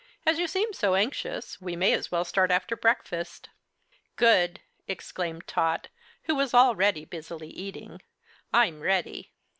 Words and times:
"As 0.25 0.39
you 0.39 0.47
seem 0.47 0.73
so 0.73 0.95
anxious, 0.95 1.61
we 1.61 1.75
may 1.75 1.93
as 1.93 2.11
well 2.11 2.25
start 2.25 2.49
after 2.49 2.75
breakfast." 2.75 3.49
"Good!" 4.15 4.59
exclaimed 4.87 5.45
Tot, 5.45 5.89
who 6.23 6.33
was 6.33 6.55
already 6.55 7.05
busily 7.05 7.49
eating; 7.51 8.01
"I'm 8.51 8.79
ready." 8.81 9.31